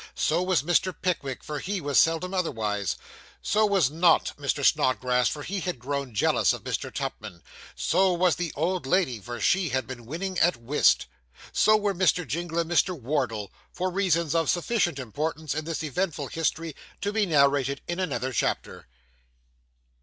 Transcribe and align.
So 0.15 0.41
was 0.41 0.63
Mr. 0.63 0.95
Pickwick, 0.99 1.43
for 1.43 1.59
he 1.59 1.79
was 1.79 1.99
seldom 1.99 2.33
otherwise. 2.33 2.95
So 3.43 3.67
was 3.67 3.91
not 3.91 4.33
Mr. 4.35 4.65
Snodgrass, 4.65 5.27
for 5.29 5.43
he 5.43 5.59
had 5.59 5.77
grown 5.77 6.15
jealous 6.15 6.53
of 6.53 6.63
Mr. 6.63 6.91
Tupman. 6.91 7.43
So 7.75 8.11
was 8.11 8.35
the 8.37 8.51
old 8.55 8.87
lady, 8.87 9.19
for 9.19 9.39
she 9.39 9.69
had 9.69 9.85
been 9.85 10.07
winning 10.07 10.39
at 10.39 10.57
whist. 10.57 11.05
So 11.53 11.77
were 11.77 11.93
Mr. 11.93 12.27
Jingle 12.27 12.57
and 12.57 12.69
Miss 12.69 12.83
Wardle, 12.87 13.51
for 13.71 13.91
reasons 13.91 14.33
of 14.33 14.49
sufficient 14.49 14.97
importance 14.97 15.53
in 15.53 15.65
this 15.65 15.83
eventful 15.83 16.29
history 16.29 16.75
to 17.01 17.13
be 17.13 17.27
narrated 17.27 17.81
in 17.87 17.99
another 17.99 18.33
chapter. 18.33 18.87